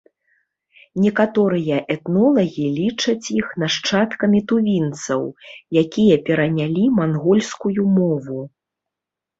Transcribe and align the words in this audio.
Некаторыя 1.03 1.75
этнолагі 1.97 2.65
лічаць 2.79 3.27
іх 3.39 3.47
нашчадкамі 3.65 4.39
тувінцаў, 4.53 5.21
якія 5.85 6.15
перанялі 6.27 6.83
мангольскую 6.99 7.81
мову. 7.97 8.39